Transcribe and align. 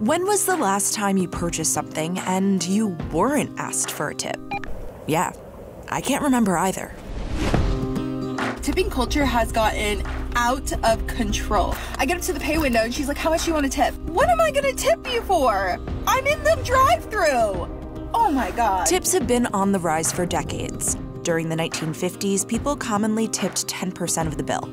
When 0.00 0.26
was 0.26 0.44
the 0.44 0.56
last 0.56 0.92
time 0.92 1.16
you 1.16 1.28
purchased 1.28 1.72
something 1.72 2.18
and 2.18 2.66
you 2.66 2.88
weren't 3.12 3.56
asked 3.60 3.92
for 3.92 4.08
a 4.08 4.14
tip? 4.14 4.40
Yeah, 5.06 5.32
I 5.88 6.00
can't 6.00 6.24
remember 6.24 6.58
either. 6.58 6.92
Tipping 8.60 8.90
culture 8.90 9.24
has 9.24 9.52
gotten 9.52 10.02
out 10.34 10.72
of 10.84 11.06
control. 11.06 11.76
I 11.96 12.06
get 12.06 12.16
up 12.16 12.24
to 12.24 12.32
the 12.32 12.40
pay 12.40 12.58
window 12.58 12.80
and 12.80 12.92
she's 12.92 13.06
like, 13.06 13.16
How 13.16 13.30
much 13.30 13.44
do 13.44 13.50
you 13.50 13.54
want 13.54 13.66
to 13.66 13.70
tip? 13.70 13.94
What 14.00 14.28
am 14.28 14.40
I 14.40 14.50
going 14.50 14.64
to 14.64 14.74
tip 14.74 15.06
you 15.08 15.22
for? 15.22 15.78
I'm 16.08 16.26
in 16.26 16.42
the 16.42 16.60
drive 16.64 17.04
through. 17.04 18.10
Oh 18.12 18.32
my 18.32 18.50
God. 18.50 18.86
Tips 18.86 19.12
have 19.12 19.28
been 19.28 19.46
on 19.54 19.70
the 19.70 19.78
rise 19.78 20.10
for 20.10 20.26
decades. 20.26 20.96
During 21.22 21.48
the 21.48 21.56
1950s, 21.56 22.46
people 22.46 22.74
commonly 22.74 23.28
tipped 23.28 23.68
10% 23.68 24.26
of 24.26 24.38
the 24.38 24.42
bill. 24.42 24.68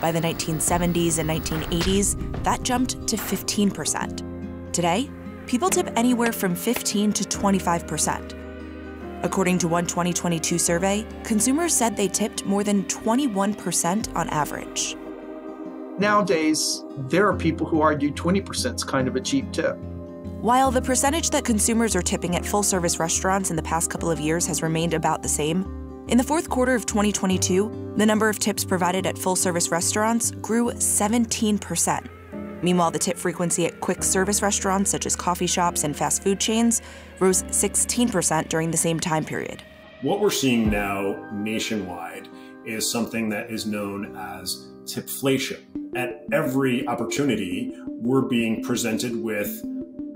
By 0.00 0.10
the 0.10 0.20
1970s 0.20 1.20
and 1.20 1.30
1980s, 1.30 2.42
that 2.42 2.64
jumped 2.64 3.06
to 3.06 3.16
15%. 3.16 4.33
Today, 4.74 5.08
people 5.46 5.70
tip 5.70 5.88
anywhere 5.94 6.32
from 6.32 6.56
15 6.56 7.12
to 7.12 7.22
25%. 7.22 9.22
According 9.22 9.58
to 9.58 9.68
one 9.68 9.86
2022 9.86 10.58
survey, 10.58 11.06
consumers 11.22 11.72
said 11.72 11.96
they 11.96 12.08
tipped 12.08 12.44
more 12.44 12.64
than 12.64 12.82
21% 12.86 14.16
on 14.16 14.28
average. 14.30 14.96
Nowadays, 16.00 16.82
there 17.08 17.28
are 17.28 17.36
people 17.36 17.68
who 17.68 17.82
argue 17.82 18.10
20% 18.10 18.74
is 18.74 18.82
kind 18.82 19.06
of 19.06 19.14
a 19.14 19.20
cheap 19.20 19.52
tip. 19.52 19.76
While 20.40 20.72
the 20.72 20.82
percentage 20.82 21.30
that 21.30 21.44
consumers 21.44 21.94
are 21.94 22.02
tipping 22.02 22.34
at 22.34 22.44
full 22.44 22.64
service 22.64 22.98
restaurants 22.98 23.50
in 23.50 23.56
the 23.56 23.62
past 23.62 23.90
couple 23.90 24.10
of 24.10 24.18
years 24.18 24.44
has 24.48 24.60
remained 24.60 24.92
about 24.92 25.22
the 25.22 25.28
same, 25.28 26.04
in 26.08 26.18
the 26.18 26.24
fourth 26.24 26.50
quarter 26.50 26.74
of 26.74 26.84
2022, 26.84 27.94
the 27.96 28.04
number 28.04 28.28
of 28.28 28.40
tips 28.40 28.64
provided 28.64 29.06
at 29.06 29.16
full 29.16 29.36
service 29.36 29.70
restaurants 29.70 30.32
grew 30.32 30.72
17%. 30.72 32.08
Meanwhile, 32.64 32.92
the 32.92 32.98
tip 32.98 33.18
frequency 33.18 33.66
at 33.66 33.78
quick 33.80 34.02
service 34.02 34.40
restaurants 34.40 34.90
such 34.90 35.04
as 35.04 35.14
coffee 35.14 35.46
shops 35.46 35.84
and 35.84 35.94
fast 35.94 36.22
food 36.22 36.40
chains 36.40 36.80
rose 37.20 37.42
16% 37.42 38.48
during 38.48 38.70
the 38.70 38.78
same 38.78 38.98
time 38.98 39.22
period. 39.22 39.62
What 40.00 40.20
we're 40.20 40.30
seeing 40.30 40.70
now 40.70 41.28
nationwide 41.30 42.26
is 42.64 42.90
something 42.90 43.28
that 43.28 43.50
is 43.50 43.66
known 43.66 44.16
as 44.16 44.68
tipflation. 44.84 45.60
At 45.94 46.24
every 46.32 46.86
opportunity, 46.88 47.76
we're 47.86 48.22
being 48.22 48.62
presented 48.62 49.14
with 49.14 49.62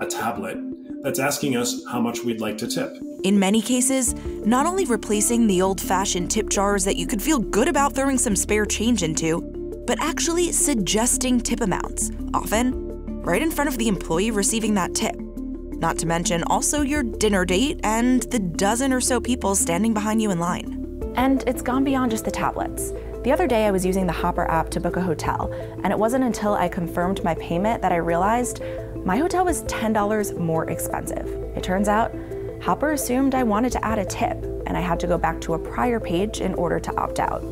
a 0.01 0.07
tablet 0.07 0.57
that's 1.03 1.19
asking 1.19 1.55
us 1.55 1.85
how 1.85 2.01
much 2.01 2.23
we'd 2.23 2.41
like 2.41 2.57
to 2.57 2.67
tip. 2.67 2.97
In 3.23 3.37
many 3.37 3.61
cases, 3.61 4.15
not 4.43 4.65
only 4.65 4.85
replacing 4.85 5.45
the 5.45 5.61
old 5.61 5.79
fashioned 5.79 6.31
tip 6.31 6.49
jars 6.49 6.83
that 6.85 6.95
you 6.95 7.05
could 7.05 7.21
feel 7.21 7.37
good 7.37 7.67
about 7.67 7.93
throwing 7.93 8.17
some 8.17 8.35
spare 8.35 8.65
change 8.65 9.03
into, 9.03 9.58
but 9.89 9.99
actually 10.03 10.51
suggesting 10.51 11.41
tip 11.41 11.61
amounts, 11.61 12.11
often 12.35 12.71
right 13.23 13.41
in 13.41 13.49
front 13.49 13.67
of 13.67 13.79
the 13.79 13.87
employee 13.87 14.29
receiving 14.29 14.75
that 14.75 14.93
tip. 14.93 15.15
Not 15.17 15.97
to 15.97 16.05
mention 16.05 16.43
also 16.43 16.81
your 16.81 17.01
dinner 17.01 17.43
date 17.43 17.79
and 17.83 18.21
the 18.21 18.37
dozen 18.37 18.93
or 18.93 19.01
so 19.01 19.19
people 19.19 19.55
standing 19.55 19.95
behind 19.95 20.21
you 20.21 20.29
in 20.29 20.37
line. 20.37 21.11
And 21.15 21.43
it's 21.47 21.63
gone 21.63 21.83
beyond 21.83 22.11
just 22.11 22.23
the 22.23 22.29
tablets. 22.29 22.91
The 23.23 23.31
other 23.31 23.47
day, 23.47 23.65
I 23.65 23.71
was 23.71 23.83
using 23.83 24.05
the 24.05 24.13
Hopper 24.13 24.47
app 24.47 24.69
to 24.69 24.79
book 24.79 24.95
a 24.95 25.01
hotel, 25.01 25.51
and 25.83 25.91
it 25.91 25.97
wasn't 25.97 26.23
until 26.23 26.53
I 26.53 26.69
confirmed 26.69 27.23
my 27.23 27.33
payment 27.33 27.81
that 27.81 27.91
I 27.91 27.95
realized 27.95 28.61
my 28.95 29.17
hotel 29.17 29.43
was 29.43 29.63
$10 29.63 30.37
more 30.37 30.69
expensive. 30.69 31.25
It 31.57 31.63
turns 31.63 31.87
out, 31.87 32.13
Hopper 32.61 32.91
assumed 32.91 33.33
I 33.33 33.41
wanted 33.41 33.71
to 33.71 33.83
add 33.83 33.97
a 33.97 34.05
tip, 34.05 34.37
and 34.67 34.77
I 34.77 34.81
had 34.81 34.99
to 34.99 35.07
go 35.07 35.17
back 35.17 35.41
to 35.41 35.55
a 35.55 35.59
prior 35.59 35.99
page 35.99 36.41
in 36.41 36.53
order 36.53 36.79
to 36.79 36.95
opt 36.95 37.19
out. 37.19 37.43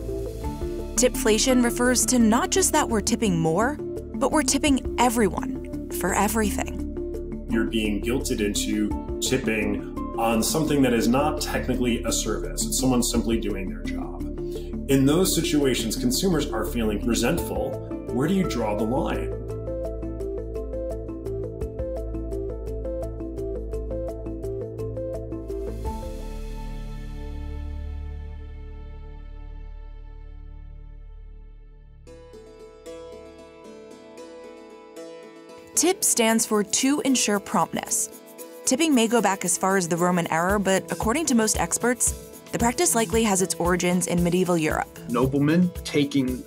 Tipflation 0.97 1.63
refers 1.63 2.07
to 2.07 2.17
not 2.17 2.49
just 2.49 2.73
that 2.73 2.89
we're 2.89 3.01
tipping 3.01 3.37
more, 3.37 3.75
but 4.15 4.31
we're 4.31 4.41
tipping 4.41 4.95
everyone 4.97 5.91
for 5.91 6.15
everything. 6.15 7.45
You're 7.51 7.65
being 7.65 8.01
guilted 8.01 8.41
into 8.41 9.19
tipping 9.21 9.95
on 10.17 10.41
something 10.41 10.81
that 10.81 10.93
is 10.93 11.07
not 11.07 11.39
technically 11.39 12.03
a 12.03 12.11
service, 12.11 12.65
it's 12.65 12.79
someone 12.79 13.03
simply 13.03 13.39
doing 13.39 13.69
their 13.69 13.83
job. 13.83 14.23
In 14.89 15.05
those 15.05 15.35
situations, 15.35 15.95
consumers 15.95 16.51
are 16.51 16.65
feeling 16.65 17.05
resentful. 17.05 17.73
Where 18.11 18.27
do 18.27 18.33
you 18.33 18.49
draw 18.49 18.75
the 18.75 18.83
line? 18.83 19.36
TIP 35.77 36.03
stands 36.03 36.43
for 36.43 36.63
to 36.63 37.01
ensure 37.01 37.39
promptness. 37.39 38.09
Tipping 38.65 38.95
may 38.95 39.07
go 39.07 39.21
back 39.21 39.45
as 39.45 39.59
far 39.59 39.77
as 39.77 39.87
the 39.87 39.95
Roman 39.95 40.25
era, 40.31 40.59
but 40.59 40.91
according 40.91 41.27
to 41.27 41.35
most 41.35 41.59
experts, 41.59 42.13
the 42.51 42.57
practice 42.57 42.95
likely 42.95 43.21
has 43.21 43.43
its 43.43 43.53
origins 43.59 44.07
in 44.07 44.23
medieval 44.23 44.57
Europe. 44.57 44.87
Noblemen 45.07 45.69
taking 45.83 46.43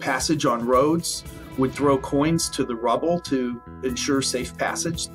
passage 0.00 0.46
on 0.46 0.66
roads 0.66 1.24
would 1.58 1.74
throw 1.74 1.98
coins 1.98 2.48
to 2.50 2.64
the 2.64 2.74
rubble 2.74 3.20
to 3.20 3.60
ensure 3.84 4.22
safe 4.22 4.56
passage. 4.56 5.08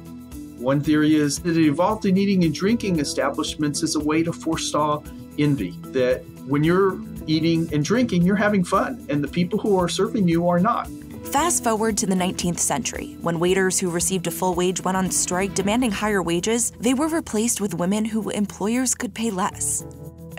One 0.59 0.79
theory 0.79 1.15
is 1.15 1.39
that 1.39 1.57
it 1.57 1.65
evolved 1.65 2.05
in 2.05 2.17
eating 2.17 2.43
and 2.43 2.53
drinking 2.53 2.99
establishments 2.99 3.81
as 3.81 3.95
a 3.95 3.99
way 3.99 4.21
to 4.21 4.31
forestall 4.31 5.03
envy. 5.39 5.71
That 5.85 6.23
when 6.45 6.63
you're 6.63 6.99
eating 7.25 7.67
and 7.73 7.83
drinking, 7.83 8.21
you're 8.21 8.35
having 8.35 8.63
fun, 8.63 9.03
and 9.09 9.23
the 9.23 9.27
people 9.27 9.57
who 9.57 9.75
are 9.79 9.89
serving 9.89 10.27
you 10.27 10.47
are 10.47 10.59
not. 10.59 10.87
Fast 11.31 11.63
forward 11.63 11.95
to 11.97 12.07
the 12.07 12.15
19th 12.15 12.57
century, 12.57 13.15
when 13.21 13.39
waiters 13.39 13.77
who 13.77 13.91
received 13.91 14.25
a 14.25 14.31
full 14.31 14.55
wage 14.55 14.83
went 14.83 14.97
on 14.97 15.11
strike 15.11 15.53
demanding 15.53 15.91
higher 15.91 16.23
wages, 16.23 16.71
they 16.79 16.95
were 16.95 17.07
replaced 17.07 17.61
with 17.61 17.75
women 17.75 18.03
who 18.03 18.31
employers 18.31 18.95
could 18.95 19.13
pay 19.13 19.29
less. 19.29 19.85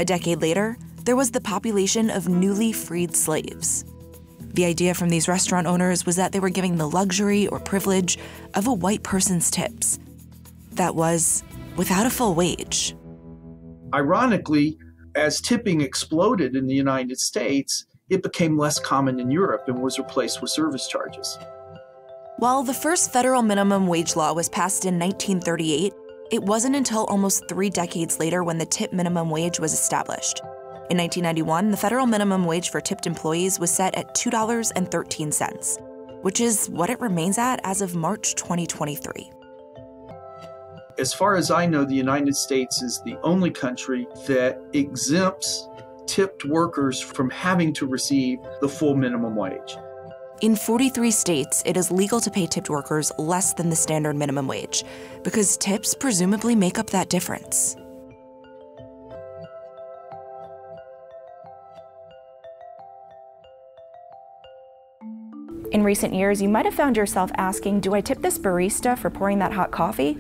A 0.01 0.05
decade 0.05 0.43
later, 0.43 0.77
there 1.05 1.15
was 1.15 1.31
the 1.31 1.41
population 1.41 2.11
of 2.11 2.29
newly 2.29 2.73
freed 2.73 3.15
slaves. 3.15 3.85
The 4.55 4.65
idea 4.65 4.95
from 4.95 5.11
these 5.11 5.29
restaurant 5.29 5.69
owners 5.69 6.05
was 6.05 6.17
that 6.17 6.33
they 6.33 6.41
were 6.41 6.51
giving 6.51 6.77
the 6.77 6.91
luxury 6.91 7.47
or 7.47 7.61
privilege 7.61 8.19
of 8.55 8.67
a 8.67 8.73
white 8.73 9.05
person's 9.05 9.49
tips. 9.49 10.01
That 10.73 10.97
was 10.97 11.45
without 11.77 12.07
a 12.07 12.11
full 12.11 12.35
wage. 12.35 12.97
Ironically, 13.95 14.77
as 15.15 15.41
tipping 15.41 15.83
exploded 15.83 16.57
in 16.57 16.67
the 16.67 16.75
United 16.75 17.21
States, 17.21 17.87
it 18.11 18.23
became 18.23 18.59
less 18.59 18.79
common 18.79 19.21
in 19.21 19.31
Europe 19.31 19.65
and 19.69 19.81
was 19.81 19.99
replaced 19.99 20.43
with 20.43 20.51
service 20.51 20.89
charges. 20.89 21.39
While 22.39 22.63
the 22.63 22.75
first 22.75 23.13
federal 23.13 23.43
minimum 23.43 23.87
wage 23.87 24.17
law 24.17 24.33
was 24.33 24.49
passed 24.49 24.85
in 24.85 24.99
1938, 24.99 25.93
it 26.31 26.43
wasn't 26.43 26.77
until 26.77 27.05
almost 27.05 27.49
three 27.49 27.71
decades 27.71 28.19
later 28.19 28.45
when 28.45 28.59
the 28.59 28.67
tip 28.67 28.93
minimum 28.93 29.31
wage 29.31 29.61
was 29.61 29.73
established. 29.73 30.41
In 30.91 30.97
1991, 30.97 31.71
the 31.71 31.77
federal 31.77 32.07
minimum 32.07 32.45
wage 32.45 32.71
for 32.71 32.81
tipped 32.81 33.07
employees 33.07 33.61
was 33.61 33.71
set 33.71 33.95
at 33.95 34.15
$2.13, 34.17 36.23
which 36.23 36.41
is 36.41 36.69
what 36.71 36.91
it 36.91 37.01
remains 37.01 37.39
at 37.39 37.61
as 37.63 37.81
of 37.81 37.95
March 37.95 38.35
2023. 38.35 39.31
As 40.99 41.15
far 41.15 41.37
as 41.37 41.51
I 41.51 41.67
know, 41.67 41.85
the 41.85 41.95
United 41.95 42.35
States 42.35 42.83
is 42.83 43.01
the 43.05 43.17
only 43.23 43.51
country 43.51 44.07
that 44.27 44.61
exempts 44.73 45.69
tipped 46.11 46.45
workers 46.45 47.01
from 47.01 47.31
having 47.31 47.73
to 47.75 47.87
receive 47.87 48.41
the 48.61 48.69
full 48.69 48.97
minimum 48.97 49.37
wage. 49.37 49.77
In 50.41 50.57
43 50.57 51.11
states, 51.13 51.63
it 51.65 51.77
is 51.77 51.93
legal 51.93 52.21
to 52.21 52.31
pay 52.31 52.47
tipped 52.47 52.69
workers 52.69 53.13
less 53.17 53.55
than 53.55 53.71
the 53.71 53.77
standard 53.77 54.17
minimum 54.17 54.49
wage 54.49 54.83
because 55.23 55.57
tips 55.57 55.95
presumably 55.95 56.57
make 56.57 56.81
up 56.81 56.91
that 56.91 57.11
difference. 57.11 57.77
In 65.71 65.85
recent 65.85 66.13
years, 66.13 66.43
you 66.43 66.49
might 66.49 66.65
have 66.65 66.75
found 66.75 66.97
yourself 66.97 67.31
asking, 67.37 67.81
Do 67.81 67.95
I 67.95 68.01
tip 68.01 68.21
this 68.21 68.37
barista 68.37 68.99
for 68.99 69.11
pouring 69.11 69.39
that 69.39 69.53
hot 69.53 69.71
coffee? 69.71 70.15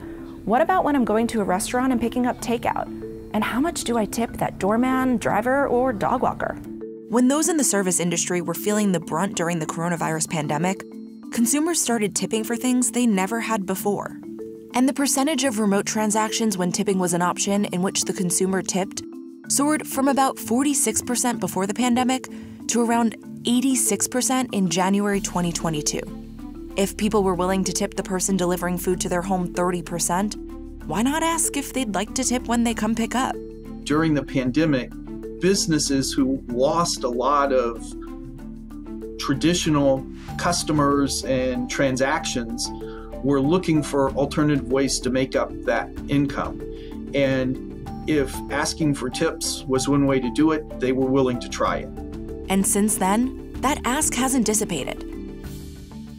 What 0.44 0.62
about 0.62 0.84
when 0.84 0.94
I'm 0.94 1.04
going 1.04 1.26
to 1.28 1.40
a 1.40 1.44
restaurant 1.44 1.90
and 1.90 2.00
picking 2.00 2.26
up 2.26 2.40
takeout? 2.40 3.09
And 3.32 3.44
how 3.44 3.60
much 3.60 3.84
do 3.84 3.96
I 3.96 4.04
tip 4.04 4.32
that 4.38 4.58
doorman, 4.58 5.18
driver, 5.18 5.68
or 5.68 5.92
dog 5.92 6.22
walker? 6.22 6.54
When 7.08 7.28
those 7.28 7.48
in 7.48 7.56
the 7.56 7.64
service 7.64 8.00
industry 8.00 8.40
were 8.40 8.54
feeling 8.54 8.92
the 8.92 9.00
brunt 9.00 9.36
during 9.36 9.58
the 9.58 9.66
coronavirus 9.66 10.30
pandemic, 10.30 10.84
consumers 11.32 11.80
started 11.80 12.14
tipping 12.14 12.44
for 12.44 12.56
things 12.56 12.90
they 12.90 13.06
never 13.06 13.40
had 13.40 13.66
before. 13.66 14.18
And 14.74 14.88
the 14.88 14.92
percentage 14.92 15.44
of 15.44 15.58
remote 15.58 15.86
transactions 15.86 16.56
when 16.56 16.72
tipping 16.72 16.98
was 16.98 17.14
an 17.14 17.22
option 17.22 17.64
in 17.66 17.82
which 17.82 18.04
the 18.04 18.12
consumer 18.12 18.62
tipped 18.62 19.02
soared 19.48 19.86
from 19.86 20.08
about 20.08 20.36
46% 20.36 21.40
before 21.40 21.66
the 21.66 21.74
pandemic 21.74 22.28
to 22.68 22.80
around 22.80 23.16
86% 23.42 24.48
in 24.52 24.70
January 24.70 25.20
2022. 25.20 26.00
If 26.76 26.96
people 26.96 27.24
were 27.24 27.34
willing 27.34 27.64
to 27.64 27.72
tip 27.72 27.94
the 27.94 28.02
person 28.02 28.36
delivering 28.36 28.78
food 28.78 29.00
to 29.00 29.08
their 29.08 29.22
home 29.22 29.52
30%, 29.52 30.49
why 30.90 31.02
not 31.02 31.22
ask 31.22 31.56
if 31.56 31.72
they'd 31.72 31.94
like 31.94 32.12
to 32.16 32.24
tip 32.24 32.48
when 32.48 32.64
they 32.64 32.74
come 32.74 32.96
pick 32.96 33.14
up? 33.14 33.36
During 33.84 34.12
the 34.12 34.24
pandemic, 34.24 34.90
businesses 35.40 36.12
who 36.12 36.42
lost 36.48 37.04
a 37.04 37.08
lot 37.08 37.52
of 37.52 37.80
traditional 39.20 40.04
customers 40.36 41.24
and 41.24 41.70
transactions 41.70 42.68
were 43.22 43.40
looking 43.40 43.84
for 43.84 44.10
alternative 44.14 44.72
ways 44.72 44.98
to 44.98 45.10
make 45.10 45.36
up 45.36 45.52
that 45.62 45.88
income. 46.08 46.60
And 47.14 47.88
if 48.08 48.34
asking 48.50 48.94
for 48.94 49.08
tips 49.10 49.62
was 49.68 49.88
one 49.88 50.06
way 50.06 50.18
to 50.18 50.30
do 50.32 50.50
it, 50.50 50.80
they 50.80 50.90
were 50.90 51.06
willing 51.06 51.38
to 51.38 51.48
try 51.48 51.76
it. 51.76 51.88
And 52.48 52.66
since 52.66 52.96
then, 52.96 53.52
that 53.60 53.80
ask 53.84 54.12
hasn't 54.14 54.44
dissipated. 54.44 55.04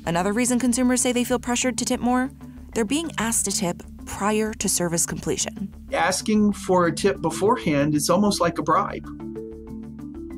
Another 0.05 0.31
reason 0.31 0.59
consumers 0.59 1.01
say 1.01 1.11
they 1.11 1.25
feel 1.25 1.39
pressured 1.39 1.77
to 1.79 1.83
tip 1.83 1.99
more? 1.99 2.31
They're 2.73 2.85
being 2.85 3.11
asked 3.17 3.43
to 3.45 3.51
tip 3.51 3.83
prior 4.11 4.53
to 4.53 4.67
service 4.67 5.05
completion. 5.05 5.73
Asking 5.93 6.51
for 6.51 6.87
a 6.87 6.91
tip 6.91 7.21
beforehand 7.21 7.95
is 7.95 8.09
almost 8.09 8.41
like 8.41 8.59
a 8.59 8.61
bribe, 8.61 9.07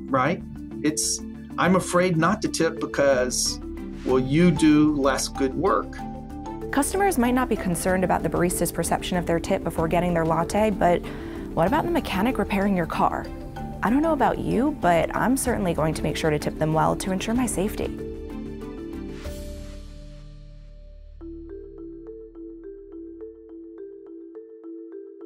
right? 0.09 0.43
It's, 0.83 1.19
I'm 1.57 1.75
afraid 1.75 2.15
not 2.15 2.41
to 2.43 2.47
tip 2.47 2.79
because, 2.79 3.59
well, 4.05 4.19
you 4.19 4.51
do 4.51 4.95
less 4.95 5.27
good 5.27 5.55
work. 5.55 5.97
Customers 6.71 7.17
might 7.17 7.33
not 7.33 7.49
be 7.49 7.55
concerned 7.55 8.03
about 8.03 8.21
the 8.21 8.29
barista's 8.29 8.71
perception 8.71 9.17
of 9.17 9.25
their 9.25 9.39
tip 9.39 9.63
before 9.63 9.87
getting 9.87 10.13
their 10.13 10.25
latte, 10.25 10.69
but 10.69 11.01
what 11.55 11.65
about 11.65 11.83
the 11.83 11.91
mechanic 11.91 12.37
repairing 12.37 12.77
your 12.77 12.85
car? 12.85 13.25
I 13.81 13.89
don't 13.89 14.03
know 14.03 14.13
about 14.13 14.37
you, 14.37 14.77
but 14.81 15.13
I'm 15.15 15.35
certainly 15.35 15.73
going 15.73 15.95
to 15.95 16.03
make 16.03 16.15
sure 16.15 16.29
to 16.29 16.37
tip 16.37 16.59
them 16.59 16.73
well 16.73 16.95
to 16.97 17.11
ensure 17.11 17.33
my 17.33 17.47
safety. 17.47 18.02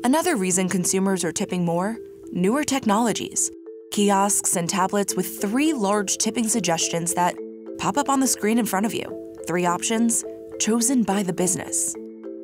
Another 0.08 0.38
reason 0.38 0.70
consumers 0.70 1.26
are 1.26 1.34
tipping 1.34 1.66
more 1.66 1.98
newer 2.32 2.64
technologies, 2.64 3.52
kiosks 3.92 4.56
and 4.56 4.70
tablets 4.70 5.18
with 5.18 5.42
three 5.42 5.74
large 5.74 6.16
tipping 6.16 6.48
suggestions 6.48 7.14
that 7.16 7.36
pop 7.78 7.98
up 7.98 8.08
on 8.08 8.22
the 8.22 8.28
screen 8.28 8.58
in 8.58 8.66
front 8.66 8.86
of 8.86 8.94
you. 8.94 9.36
Three 9.48 9.66
options 9.66 10.24
chosen 10.62 11.04
by 11.04 11.24
the 11.24 11.34
business. 11.34 11.94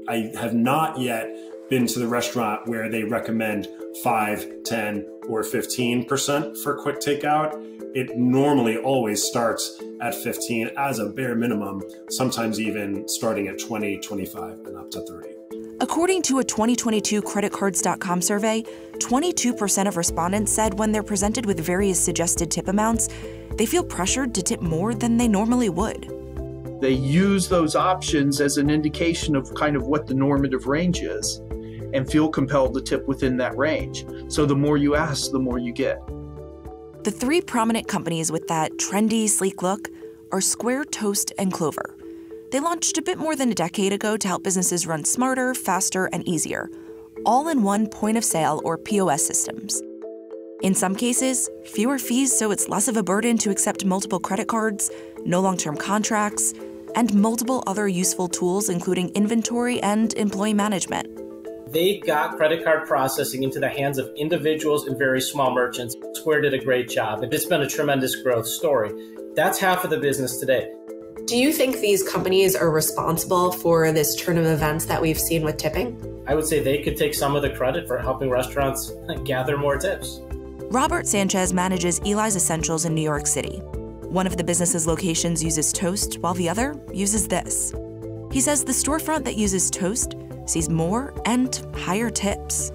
I 0.09 0.29
have 0.37 0.53
not 0.53 0.99
yet 0.99 1.33
been 1.69 1.87
to 1.87 1.99
the 1.99 2.07
restaurant 2.07 2.67
where 2.67 2.89
they 2.89 3.05
recommend 3.05 3.69
5, 4.03 4.63
10, 4.65 5.07
or 5.29 5.41
15% 5.41 6.61
for 6.61 6.75
quick 6.75 6.99
takeout. 6.99 7.53
It 7.95 8.17
normally 8.17 8.75
always 8.75 9.23
starts 9.23 9.81
at 10.01 10.15
15 10.15 10.71
as 10.77 10.99
a 10.99 11.05
bare 11.05 11.35
minimum, 11.35 11.81
sometimes 12.09 12.59
even 12.59 13.07
starting 13.07 13.47
at 13.47 13.57
20, 13.57 13.99
25, 13.99 14.51
and 14.65 14.75
up 14.75 14.91
to 14.91 14.99
30. 15.07 15.52
According 15.83 16.21
to 16.21 16.39
a 16.39 16.43
2022 16.45 17.21
creditcards.com 17.21 18.21
survey, 18.21 18.63
22% 18.99 19.85
of 19.85 19.97
respondents 19.97 20.49
said 20.49 20.79
when 20.79 20.93
they're 20.93 21.03
presented 21.03 21.45
with 21.45 21.59
various 21.59 21.99
suggested 21.99 22.49
tip 22.49 22.69
amounts, 22.69 23.09
they 23.57 23.65
feel 23.65 23.83
pressured 23.83 24.33
to 24.35 24.41
tip 24.41 24.61
more 24.61 24.95
than 24.95 25.17
they 25.17 25.27
normally 25.27 25.67
would. 25.67 26.07
They 26.79 26.93
use 26.93 27.49
those 27.49 27.75
options 27.75 28.39
as 28.39 28.55
an 28.55 28.69
indication 28.69 29.35
of 29.35 29.53
kind 29.55 29.75
of 29.75 29.85
what 29.85 30.07
the 30.07 30.13
normative 30.13 30.67
range 30.67 31.01
is 31.01 31.41
and 31.93 32.09
feel 32.09 32.29
compelled 32.29 32.75
to 32.75 32.81
tip 32.81 33.05
within 33.05 33.35
that 33.35 33.57
range. 33.57 34.05
So 34.29 34.45
the 34.45 34.55
more 34.55 34.77
you 34.77 34.95
ask, 34.95 35.31
the 35.31 35.39
more 35.39 35.59
you 35.59 35.73
get. 35.73 35.99
The 37.03 37.11
three 37.11 37.41
prominent 37.41 37.89
companies 37.89 38.31
with 38.31 38.47
that 38.47 38.71
trendy, 38.77 39.27
sleek 39.27 39.61
look 39.61 39.89
are 40.31 40.39
Square, 40.39 40.85
Toast, 40.85 41.33
and 41.37 41.51
Clover. 41.51 41.92
They 42.53 42.59
launched 42.59 42.99
a 42.99 43.01
bit 43.01 43.17
more 43.17 43.35
than 43.35 43.51
a 43.51 43.55
decade 43.55 43.93
ago 43.93 44.15
to 44.15 44.27
help 44.27 44.43
businesses 44.43 44.85
run 44.85 45.05
smarter, 45.05 45.55
faster, 45.55 46.05
and 46.13 46.27
easier, 46.27 46.69
all 47.25 47.47
in 47.47 47.63
one 47.63 47.87
point 47.87 48.15
of 48.15 48.23
sale 48.23 48.61
or 48.63 48.77
POS 48.77 49.25
systems. 49.25 49.81
In 50.61 50.75
some 50.75 50.95
cases, 50.95 51.49
fewer 51.65 51.97
fees 51.97 52.31
so 52.31 52.51
it's 52.51 52.69
less 52.69 52.87
of 52.87 52.95
a 52.95 53.01
burden 53.01 53.39
to 53.39 53.49
accept 53.49 53.85
multiple 53.85 54.19
credit 54.19 54.49
cards, 54.49 54.91
no 55.25 55.41
long 55.41 55.57
term 55.57 55.75
contracts, 55.75 56.53
and 56.95 57.11
multiple 57.15 57.63
other 57.65 57.87
useful 57.87 58.27
tools, 58.27 58.69
including 58.69 59.09
inventory 59.15 59.81
and 59.81 60.13
employee 60.13 60.53
management 60.53 61.07
they 61.71 61.97
got 61.97 62.37
credit 62.37 62.63
card 62.63 62.87
processing 62.87 63.41
into 63.41 63.59
the 63.59 63.67
hands 63.67 63.97
of 63.97 64.07
individuals 64.15 64.85
and 64.85 64.95
very 64.95 65.19
small 65.19 65.51
merchants. 65.51 65.95
Square 66.13 66.41
did 66.41 66.53
a 66.53 66.63
great 66.63 66.87
job. 66.87 67.23
It's 67.23 67.45
been 67.45 67.63
a 67.63 67.67
tremendous 67.67 68.15
growth 68.17 68.45
story. 68.45 68.91
That's 69.33 69.57
half 69.57 69.83
of 69.83 69.89
the 69.89 69.97
business 69.97 70.37
today. 70.37 70.71
Do 71.25 71.37
you 71.37 71.53
think 71.53 71.79
these 71.79 72.03
companies 72.03 72.53
are 72.53 72.69
responsible 72.69 73.53
for 73.53 73.93
this 73.93 74.13
turn 74.15 74.37
of 74.37 74.45
events 74.45 74.85
that 74.85 75.01
we've 75.01 75.19
seen 75.19 75.43
with 75.43 75.55
tipping? 75.55 76.21
I 76.27 76.35
would 76.35 76.45
say 76.45 76.59
they 76.59 76.83
could 76.83 76.97
take 76.97 77.13
some 77.13 77.33
of 77.37 77.41
the 77.41 77.49
credit 77.49 77.87
for 77.87 77.97
helping 77.97 78.29
restaurants 78.29 78.91
gather 79.23 79.57
more 79.57 79.77
tips. 79.77 80.19
Robert 80.69 81.07
Sanchez 81.07 81.53
manages 81.53 81.99
Eli's 81.99 82.35
Essentials 82.35 82.83
in 82.83 82.93
New 82.93 83.01
York 83.01 83.25
City. 83.25 83.59
One 84.01 84.27
of 84.27 84.35
the 84.35 84.43
business's 84.43 84.85
locations 84.85 85.41
uses 85.41 85.71
Toast, 85.71 86.19
while 86.19 86.33
the 86.33 86.49
other 86.49 86.75
uses 86.91 87.29
this. 87.29 87.73
He 88.33 88.41
says 88.41 88.65
the 88.65 88.73
storefront 88.73 89.23
that 89.23 89.37
uses 89.37 89.71
Toast 89.71 90.15
sees 90.45 90.67
more 90.67 91.13
and 91.25 91.65
higher 91.73 92.09
tips. 92.09 92.73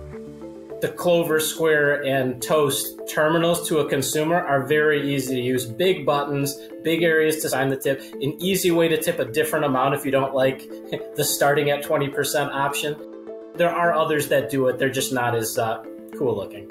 The 0.81 0.91
Clover 0.91 1.41
Square 1.41 2.05
and 2.05 2.41
Toast 2.41 3.01
terminals 3.09 3.67
to 3.67 3.79
a 3.79 3.89
consumer 3.89 4.37
are 4.37 4.65
very 4.65 5.13
easy 5.13 5.35
to 5.35 5.41
use. 5.41 5.67
Big 5.67 6.07
buttons, 6.07 6.57
big 6.85 7.03
areas 7.03 7.43
to 7.43 7.49
sign 7.49 7.69
the 7.69 7.77
tip, 7.77 8.01
an 8.23 8.41
easy 8.41 8.71
way 8.71 8.87
to 8.87 8.97
tip 8.97 9.19
a 9.19 9.25
different 9.25 9.65
amount 9.65 9.97
if 9.97 10.05
you 10.05 10.13
don't 10.13 10.35
like 10.35 10.69
the 11.17 11.25
starting 11.25 11.71
at 11.71 11.83
20% 11.83 12.55
option. 12.55 12.95
There 13.57 13.75
are 13.75 13.93
others 13.93 14.29
that 14.29 14.51
do 14.51 14.69
it, 14.69 14.79
they're 14.79 14.89
just 14.89 15.13
not 15.13 15.35
as 15.35 15.59
uh, 15.59 15.83
cool 16.17 16.37
looking. 16.37 16.71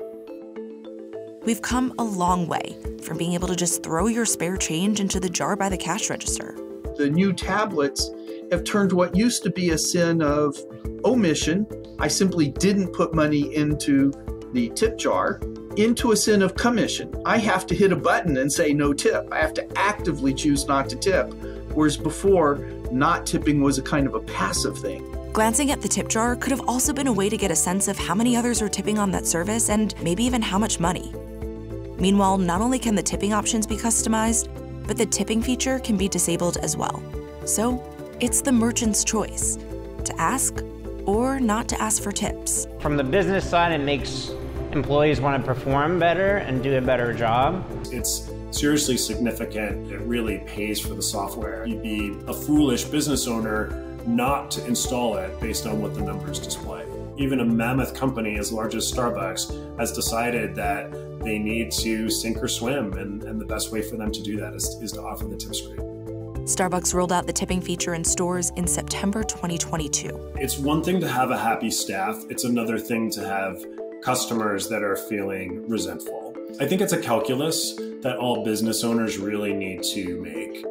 We've 1.43 1.61
come 1.61 1.93
a 1.99 2.03
long 2.03 2.47
way 2.47 2.77
from 3.03 3.17
being 3.17 3.33
able 3.33 3.49
to 3.49 3.57
just 3.57 3.83
throw 3.83 4.07
your 4.07 4.25
spare 4.25 4.55
change 4.55 5.01
into 5.01 5.19
the 5.19 5.29
jar 5.29 5.57
by 5.57 5.67
the 5.67 5.77
cash 5.77 6.09
register. 6.09 6.55
The 6.95 7.09
new 7.09 7.33
tablets 7.33 8.09
have 8.51 8.63
turned 8.63 8.91
what 8.91 9.15
used 9.15 9.43
to 9.43 9.49
be 9.49 9.71
a 9.71 9.77
sin 9.77 10.21
of 10.21 10.57
omission, 11.03 11.67
I 11.99 12.07
simply 12.07 12.49
didn't 12.49 12.93
put 12.93 13.13
money 13.13 13.55
into 13.55 14.11
the 14.53 14.69
tip 14.69 14.97
jar, 14.97 15.41
into 15.75 16.11
a 16.11 16.17
sin 16.17 16.41
of 16.41 16.55
commission. 16.55 17.13
I 17.25 17.37
have 17.37 17.65
to 17.67 17.75
hit 17.75 17.91
a 17.91 17.95
button 17.95 18.37
and 18.37 18.51
say 18.51 18.73
no 18.73 18.93
tip. 18.93 19.27
I 19.31 19.39
have 19.39 19.53
to 19.55 19.77
actively 19.77 20.33
choose 20.33 20.67
not 20.67 20.89
to 20.89 20.95
tip. 20.95 21.33
Whereas 21.73 21.97
before, 21.97 22.57
not 22.91 23.25
tipping 23.25 23.61
was 23.61 23.77
a 23.77 23.83
kind 23.83 24.07
of 24.07 24.15
a 24.15 24.19
passive 24.21 24.77
thing. 24.77 25.03
Glancing 25.33 25.69
at 25.71 25.81
the 25.81 25.87
tip 25.87 26.07
jar 26.07 26.35
could 26.35 26.51
have 26.51 26.67
also 26.67 26.93
been 26.93 27.07
a 27.07 27.13
way 27.13 27.29
to 27.29 27.37
get 27.37 27.51
a 27.51 27.55
sense 27.55 27.87
of 27.87 27.97
how 27.97 28.15
many 28.15 28.35
others 28.35 28.61
are 28.61 28.69
tipping 28.69 28.97
on 28.97 29.11
that 29.11 29.27
service 29.27 29.69
and 29.69 29.93
maybe 30.01 30.23
even 30.23 30.41
how 30.41 30.57
much 30.57 30.79
money. 30.79 31.13
Meanwhile, 31.99 32.39
not 32.39 32.61
only 32.61 32.79
can 32.79 32.95
the 32.95 33.03
tipping 33.03 33.33
options 33.33 33.67
be 33.67 33.75
customized, 33.75 34.47
but 34.87 34.97
the 34.97 35.05
tipping 35.05 35.41
feature 35.41 35.79
can 35.79 35.97
be 35.97 36.07
disabled 36.07 36.57
as 36.57 36.77
well. 36.77 37.03
So, 37.45 37.83
it's 38.19 38.41
the 38.41 38.51
merchant's 38.51 39.03
choice 39.03 39.57
to 40.03 40.13
ask 40.19 40.63
or 41.05 41.39
not 41.39 41.67
to 41.69 41.79
ask 41.79 42.01
for 42.01 42.11
tips. 42.11 42.67
From 42.79 42.97
the 42.97 43.03
business 43.03 43.47
side, 43.47 43.71
it 43.71 43.83
makes 43.83 44.31
employees 44.71 45.21
want 45.21 45.39
to 45.39 45.45
perform 45.45 45.99
better 45.99 46.37
and 46.37 46.63
do 46.63 46.77
a 46.77 46.81
better 46.81 47.13
job. 47.13 47.63
It's 47.91 48.31
seriously 48.51 48.97
significant. 48.97 49.91
It 49.91 49.99
really 50.01 50.39
pays 50.47 50.79
for 50.79 50.95
the 50.95 51.01
software. 51.01 51.65
You'd 51.67 51.83
be 51.83 52.17
a 52.27 52.33
foolish 52.33 52.85
business 52.85 53.27
owner 53.27 53.83
not 54.07 54.49
to 54.51 54.65
install 54.65 55.17
it 55.17 55.39
based 55.39 55.67
on 55.67 55.81
what 55.81 55.93
the 55.93 56.01
numbers 56.01 56.39
display. 56.39 56.85
Even 57.17 57.39
a 57.41 57.45
mammoth 57.45 57.93
company 57.93 58.37
as 58.37 58.51
large 58.51 58.73
as 58.73 58.91
Starbucks 58.91 59.77
has 59.79 59.91
decided 59.91 60.55
that 60.55 60.91
they 61.21 61.37
need 61.37 61.71
to 61.71 62.09
sink 62.09 62.41
or 62.41 62.47
swim, 62.47 62.93
and, 62.93 63.23
and 63.23 63.39
the 63.39 63.45
best 63.45 63.71
way 63.71 63.81
for 63.81 63.95
them 63.95 64.11
to 64.11 64.23
do 64.23 64.37
that 64.37 64.53
is, 64.53 64.65
is 64.81 64.91
to 64.93 65.01
offer 65.01 65.25
the 65.25 65.35
tip 65.35 65.53
screen. 65.53 65.96
Starbucks 66.47 66.93
rolled 66.93 67.11
out 67.11 67.27
the 67.27 67.33
tipping 67.33 67.59
feature 67.59 67.93
in 67.93 68.05
stores 68.05 68.53
in 68.55 68.65
September 68.65 69.21
2022. 69.21 70.31
It's 70.37 70.57
one 70.57 70.81
thing 70.81 71.01
to 71.01 71.07
have 71.07 71.29
a 71.29 71.37
happy 71.37 71.69
staff, 71.69 72.23
it's 72.29 72.45
another 72.45 72.79
thing 72.79 73.11
to 73.11 73.27
have 73.27 73.61
customers 74.01 74.69
that 74.69 74.81
are 74.81 74.95
feeling 74.95 75.67
resentful. 75.67 76.33
I 76.61 76.65
think 76.65 76.79
it's 76.79 76.93
a 76.93 77.01
calculus 77.01 77.75
that 78.01 78.15
all 78.17 78.45
business 78.45 78.85
owners 78.85 79.17
really 79.17 79.51
need 79.51 79.83
to 79.91 80.21
make. 80.21 80.63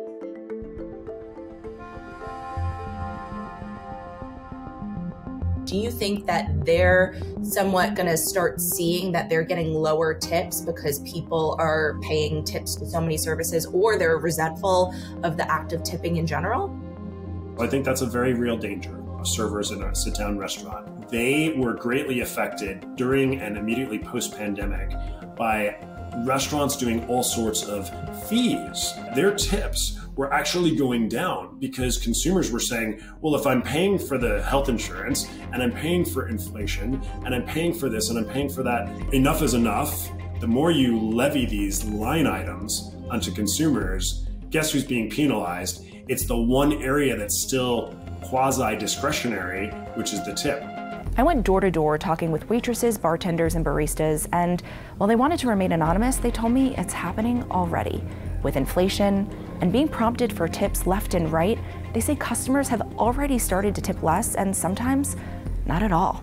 Do 5.67 5.77
you 5.77 5.91
think 5.91 6.27
that 6.27 6.65
they're 6.65 7.17
somewhat 7.43 7.95
going 7.95 8.09
to 8.09 8.17
start 8.17 8.61
seeing 8.61 9.13
that 9.13 9.29
they're 9.29 9.43
getting 9.43 9.75
lower 9.75 10.15
tips 10.15 10.61
because 10.61 11.01
people 11.01 11.57
are 11.59 11.99
paying 12.03 12.45
tips 12.45 12.77
to 12.77 12.87
so 12.87 13.01
many 13.01 13.19
services 13.19 13.67
or 13.67 13.99
they're 13.99 14.19
resentful 14.19 14.95
of 15.25 15.37
the 15.37 15.51
act 15.51 15.73
of 15.73 15.83
tipping 15.83 16.17
in 16.17 16.27
general? 16.27 16.75
I 17.59 17.67
think 17.67 17.85
that's 17.85 18.03
a 18.03 18.07
very 18.07 18.35
real 18.35 18.57
danger 18.57 18.97
of 19.19 19.27
servers 19.27 19.73
in 19.73 19.83
a 19.83 19.95
sit 19.95 20.15
down 20.15 20.39
restaurant. 20.39 21.09
They 21.09 21.55
were 21.57 21.75
greatly 21.75 22.21
affected 22.21 22.97
during 22.97 23.41
and 23.41 23.57
immediately 23.57 23.99
post 23.99 24.37
pandemic 24.37 24.93
by 25.37 25.79
restaurants 26.25 26.77
doing 26.77 27.07
all 27.09 27.23
sorts 27.23 27.65
of 27.65 27.89
fees. 28.29 28.93
Their 29.15 29.35
tips 29.35 29.99
were 30.17 30.33
actually 30.33 30.75
going 30.75 31.09
down 31.09 31.59
because 31.59 31.99
consumers 31.99 32.51
were 32.51 32.61
saying, 32.61 33.01
well, 33.21 33.35
if 33.35 33.47
I'm 33.47 33.63
paying 33.63 33.99
for 33.99 34.17
the 34.19 34.43
health 34.43 34.69
insurance 34.69 35.29
and 35.53 35.63
I'm 35.63 35.73
paying 35.73 36.05
for 36.05 36.29
inflation 36.29 37.03
and 37.25 37.35
I'm 37.35 37.45
paying 37.45 37.75
for 37.75 37.89
this 37.89 38.09
and 38.09 38.19
I'm 38.19 38.25
paying 38.25 38.49
for 38.49 38.63
that, 38.63 38.89
enough 39.13 39.43
is 39.43 39.55
enough. 39.55 40.11
The 40.41 40.47
more 40.47 40.71
you 40.71 40.99
levy 40.99 41.47
these 41.47 41.85
line 41.85 42.27
items 42.27 42.95
onto 43.11 43.33
consumers, 43.33 44.27
guess 44.51 44.73
who's 44.73 44.85
being 44.85 45.11
penalized? 45.11 45.85
It's 46.09 46.25
the 46.25 46.37
one 46.37 46.83
area 46.83 47.17
that's 47.17 47.43
still 47.43 47.95
quasi 48.23 48.77
discretionary, 48.77 49.69
which 49.95 50.13
is 50.13 50.25
the 50.25 50.33
tip. 50.33 50.63
I 51.19 51.23
went 51.23 51.45
door 51.47 51.63
to 51.63 51.71
door 51.71 51.97
talking 51.97 52.31
with 52.31 52.47
waitresses, 52.51 52.99
bartenders, 52.99 53.55
and 53.55 53.65
baristas, 53.65 54.29
and 54.35 54.61
while 54.99 55.09
they 55.09 55.17
wanted 55.17 55.39
to 55.41 55.49
remain 55.49 55.73
anonymous, 55.73 56.17
they 56.17 56.31
told 56.31 56.53
me 56.53 56.77
it's 56.77 56.93
happening 56.93 57.43
already. 57.51 58.05
With 58.43 58.57
inflation 58.57 59.27
and 59.63 59.73
being 59.73 59.89
prompted 59.89 60.31
for 60.31 60.47
tips 60.47 60.87
left 60.87 61.15
and 61.15 61.33
right, 61.33 61.59
they 61.95 62.01
say 62.01 62.17
customers 62.17 62.69
have 62.69 62.83
already 62.99 63.39
started 63.39 63.75
to 63.77 63.81
tip 63.81 64.03
less 64.03 64.35
and 64.35 64.55
sometimes 64.55 65.17
not 65.65 65.83
at 65.83 65.91
all. 65.91 66.23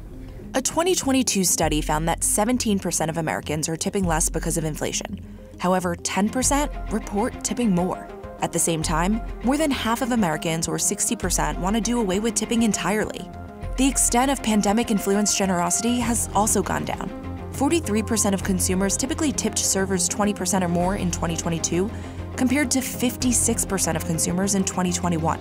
A 0.53 0.61
2022 0.61 1.43
study 1.43 1.81
found 1.81 2.07
that 2.07 2.19
17% 2.19 3.09
of 3.09 3.17
Americans 3.17 3.67
are 3.67 3.75
tipping 3.75 4.03
less 4.03 4.29
because 4.29 4.59
of 4.59 4.63
inflation. 4.63 5.19
However, 5.57 5.95
10% 5.95 6.91
report 6.91 7.43
tipping 7.43 7.73
more. 7.73 8.07
At 8.41 8.51
the 8.51 8.59
same 8.59 8.83
time, 8.83 9.21
more 9.43 9.57
than 9.57 9.71
half 9.71 10.03
of 10.03 10.11
Americans, 10.11 10.67
or 10.67 10.77
60%, 10.77 11.57
want 11.57 11.75
to 11.75 11.81
do 11.81 11.99
away 11.99 12.19
with 12.19 12.35
tipping 12.35 12.61
entirely. 12.61 13.27
The 13.75 13.87
extent 13.87 14.29
of 14.29 14.43
pandemic 14.43 14.91
influenced 14.91 15.35
generosity 15.35 15.97
has 15.99 16.29
also 16.35 16.61
gone 16.61 16.85
down. 16.85 17.09
43% 17.53 18.31
of 18.31 18.43
consumers 18.43 18.95
typically 18.95 19.31
tipped 19.31 19.57
servers 19.57 20.07
20% 20.07 20.61
or 20.61 20.67
more 20.67 20.95
in 20.95 21.09
2022, 21.09 21.89
compared 22.35 22.69
to 22.69 22.79
56% 22.79 23.95
of 23.95 24.05
consumers 24.05 24.53
in 24.53 24.63
2021. 24.63 25.39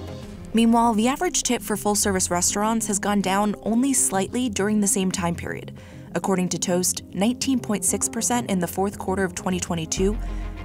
Meanwhile, 0.55 0.95
the 0.95 1.09
average 1.09 1.43
tip 1.43 1.61
for 1.61 1.77
full 1.77 1.95
service 1.95 2.31
restaurants 2.31 2.87
has 2.87 2.99
gone 2.99 3.21
down 3.21 3.55
only 3.65 3.93
slightly 3.93 4.49
during 4.49 4.81
the 4.81 4.89
same 4.89 5.12
time 5.12 5.35
period. 5.35 5.79
According 6.15 6.49
to 6.51 6.59
Toast, 6.59 7.07
19.6% 7.11 8.51
in 8.51 8.59
the 8.61 8.67
fourth 8.67 8.99
quarter 8.99 9.25
of 9.25 9.35
2022, 9.35 10.17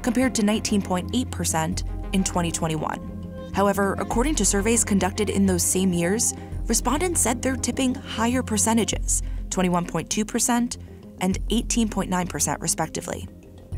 compared 0.03 0.33
to 0.35 0.41
19.8% 0.41 2.13
in 2.13 2.23
2021. 2.23 3.51
However, 3.53 3.95
according 3.99 4.35
to 4.35 4.45
surveys 4.45 4.85
conducted 4.85 5.29
in 5.29 5.45
those 5.45 5.63
same 5.63 5.91
years, 5.91 6.33
respondents 6.67 7.21
said 7.21 7.41
they're 7.41 7.55
tipping 7.55 7.95
higher 7.95 8.43
percentages 8.43 9.23
21.2% 9.49 10.77
and 11.21 11.49
18.9%, 11.49 12.61
respectively. 12.61 13.27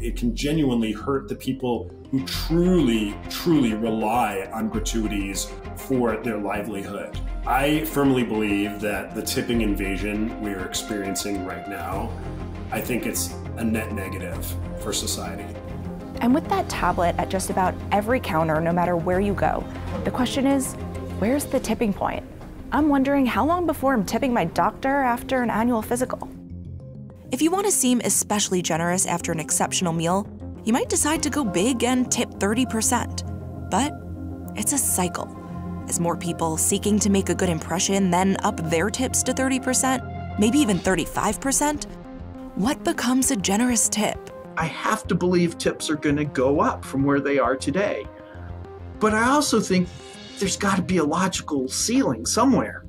It 0.01 0.15
can 0.15 0.35
genuinely 0.35 0.91
hurt 0.91 1.27
the 1.27 1.35
people 1.35 1.91
who 2.09 2.25
truly, 2.25 3.15
truly 3.29 3.73
rely 3.73 4.49
on 4.53 4.69
gratuities 4.69 5.51
for 5.75 6.17
their 6.17 6.37
livelihood. 6.37 7.19
I 7.45 7.83
firmly 7.85 8.23
believe 8.23 8.79
that 8.81 9.13
the 9.13 9.21
tipping 9.21 9.61
invasion 9.61 10.41
we 10.41 10.51
are 10.51 10.65
experiencing 10.65 11.45
right 11.45 11.67
now, 11.69 12.11
I 12.71 12.81
think 12.81 13.05
it's 13.05 13.33
a 13.57 13.63
net 13.63 13.91
negative 13.93 14.55
for 14.79 14.93
society. 14.93 15.45
And 16.21 16.33
with 16.33 16.47
that 16.49 16.67
tablet 16.69 17.15
at 17.17 17.29
just 17.29 17.49
about 17.49 17.75
every 17.91 18.19
counter, 18.19 18.59
no 18.59 18.71
matter 18.71 18.95
where 18.97 19.19
you 19.19 19.33
go, 19.33 19.63
the 20.03 20.11
question 20.11 20.45
is 20.45 20.73
where's 21.19 21.45
the 21.45 21.59
tipping 21.59 21.93
point? 21.93 22.25
I'm 22.71 22.87
wondering 22.87 23.25
how 23.25 23.45
long 23.45 23.65
before 23.65 23.93
I'm 23.93 24.05
tipping 24.05 24.31
my 24.31 24.45
doctor 24.45 25.01
after 25.01 25.41
an 25.41 25.49
annual 25.49 25.81
physical. 25.81 26.29
If 27.31 27.41
you 27.41 27.49
want 27.49 27.65
to 27.65 27.71
seem 27.71 27.99
especially 28.03 28.61
generous 28.61 29.07
after 29.07 29.31
an 29.31 29.39
exceptional 29.39 29.91
meal, 29.91 30.27
you 30.65 30.73
might 30.73 30.87
decide 30.87 31.23
to 31.23 31.31
go 31.31 31.43
big 31.43 31.83
and 31.83 32.11
tip 32.11 32.29
30%. 32.29 33.71
But 33.71 33.93
it's 34.55 34.73
a 34.73 34.77
cycle. 34.77 35.35
As 35.87 35.99
more 35.99 36.15
people 36.15 36.57
seeking 36.57 36.99
to 36.99 37.09
make 37.09 37.29
a 37.29 37.35
good 37.35 37.49
impression 37.49 38.11
then 38.11 38.37
up 38.43 38.57
their 38.69 38.91
tips 38.91 39.23
to 39.23 39.33
30%, 39.33 40.37
maybe 40.37 40.59
even 40.59 40.77
35%, 40.77 41.85
what 42.53 42.83
becomes 42.83 43.31
a 43.31 43.35
generous 43.35 43.89
tip? 43.89 44.29
I 44.57 44.65
have 44.65 45.07
to 45.07 45.15
believe 45.15 45.57
tips 45.57 45.89
are 45.89 45.95
going 45.95 46.17
to 46.17 46.25
go 46.25 46.59
up 46.59 46.85
from 46.85 47.03
where 47.03 47.19
they 47.19 47.39
are 47.39 47.55
today. 47.55 48.05
But 48.99 49.15
I 49.15 49.29
also 49.29 49.59
think 49.59 49.87
there's 50.39 50.57
got 50.57 50.77
to 50.77 50.81
be 50.81 50.97
a 50.97 51.03
logical 51.03 51.67
ceiling 51.67 52.25
somewhere. 52.25 52.85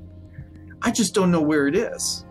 I 0.83 0.91
just 0.91 1.15
don't 1.15 1.31
know 1.31 1.43
where 1.43 1.67
it 1.67 1.77
is. 1.77 2.25